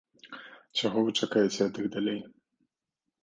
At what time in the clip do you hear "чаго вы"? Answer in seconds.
0.79-1.13